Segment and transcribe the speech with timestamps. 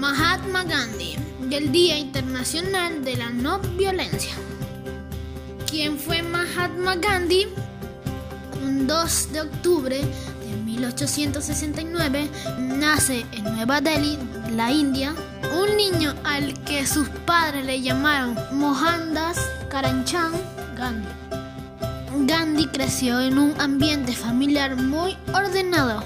[0.00, 1.14] Mahatma Gandhi
[1.50, 4.32] y el Día Internacional de la No Violencia.
[5.70, 7.46] ¿Quién fue Mahatma Gandhi?
[8.64, 14.16] Un 2 de octubre de 1869 nace en Nueva Delhi,
[14.56, 15.14] la India,
[15.54, 19.36] un niño al que sus padres le llamaron Mohandas
[19.68, 20.34] Karamchand
[20.78, 21.08] Gandhi.
[22.26, 26.02] Gandhi creció en un ambiente familiar muy ordenado.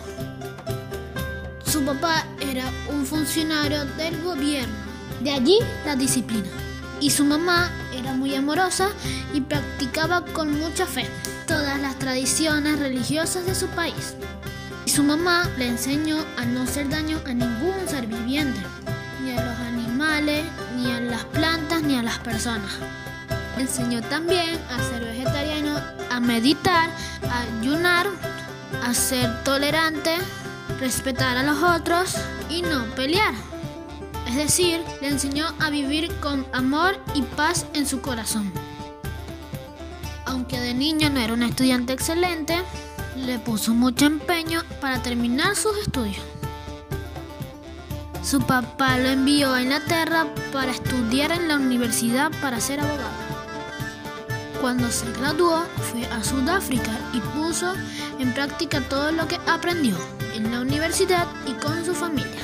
[1.75, 4.77] Su papá era un funcionario del gobierno,
[5.25, 6.47] de allí la disciplina.
[7.01, 8.91] Y su mamá era muy amorosa
[9.33, 11.05] y practicaba con mucha fe
[11.49, 14.15] todas las tradiciones religiosas de su país.
[14.87, 18.61] Y su mamá le enseñó a no hacer daño a ningún ser viviente,
[19.25, 20.45] ni a los animales,
[20.77, 22.71] ni a las plantas, ni a las personas.
[23.59, 25.77] Enseñó también a ser vegetariano,
[26.09, 26.89] a meditar,
[27.29, 28.07] a ayunar,
[28.81, 30.19] a ser tolerante,
[30.79, 32.15] respetar a los otros
[32.51, 33.35] y no pelear.
[34.29, 38.53] Es decir, le enseñó a vivir con amor y paz en su corazón.
[40.27, 42.57] Aunque de niño no era un estudiante excelente,
[43.17, 46.23] le puso mucho empeño para terminar sus estudios.
[48.23, 53.24] Su papá lo envió a Inglaterra para estudiar en la universidad para ser abogado.
[54.61, 57.75] Cuando se graduó, fue a Sudáfrica y puso
[58.19, 59.97] en práctica todo lo que aprendió
[60.35, 62.41] en la universidad y con su familia.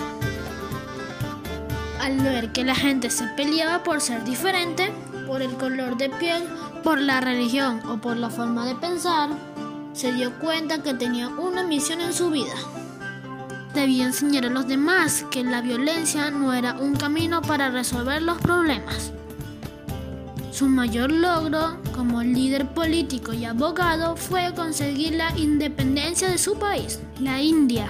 [2.01, 4.93] Al ver que la gente se peleaba por ser diferente,
[5.27, 6.43] por el color de piel,
[6.83, 9.31] por la religión o por la forma de pensar,
[9.93, 12.55] se dio cuenta que tenía una misión en su vida.
[13.75, 18.39] Debía enseñar a los demás que la violencia no era un camino para resolver los
[18.39, 19.13] problemas.
[20.61, 27.01] Su mayor logro como líder político y abogado fue conseguir la independencia de su país,
[27.19, 27.87] la India,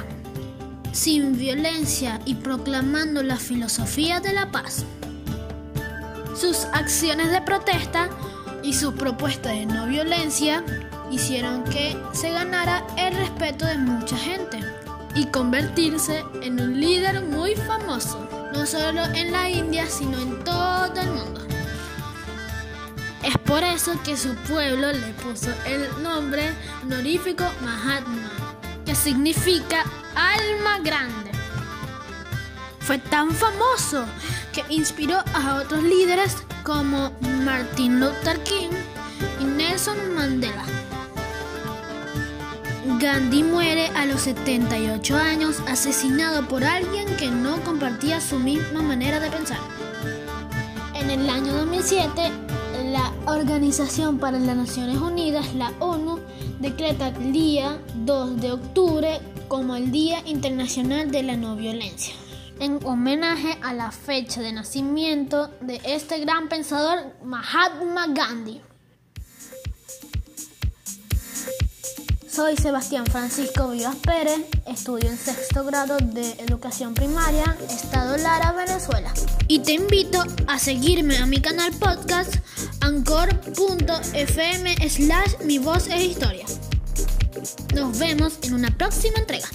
[0.93, 4.85] sin violencia y proclamando la filosofía de la paz.
[6.37, 8.09] Sus acciones de protesta
[8.63, 10.65] y sus propuestas de no violencia
[11.11, 14.61] hicieron que se ganara el respeto de mucha gente
[15.17, 21.01] y convertirse en un líder muy famoso, no solo en la India, sino en todo
[21.01, 21.41] el mundo.
[23.31, 26.53] Es por eso que su pueblo le puso el nombre
[26.83, 28.29] honorífico Mahatma,
[28.85, 29.85] que significa
[30.17, 31.31] alma grande.
[32.81, 34.05] Fue tan famoso
[34.53, 37.13] que inspiró a otros líderes como
[37.45, 38.71] Martin Luther King
[39.39, 40.65] y Nelson Mandela.
[42.99, 49.21] Gandhi muere a los 78 años asesinado por alguien que no compartía su misma manera
[49.21, 49.61] de pensar.
[50.95, 52.50] En el año 2007,
[52.91, 56.19] la Organización para las Naciones Unidas, la ONU,
[56.59, 62.15] decreta el día 2 de octubre como el Día Internacional de la No Violencia,
[62.59, 68.61] en homenaje a la fecha de nacimiento de este gran pensador Mahatma Gandhi.
[72.29, 79.13] Soy Sebastián Francisco Vivas Pérez, estudio en sexto grado de educación primaria, Estado Lara, Venezuela.
[79.49, 82.37] Y te invito a seguirme a mi canal podcast
[82.81, 86.47] anchor.fm slash mi voz es historia.
[87.75, 89.49] Nos vemos en una próxima entrega.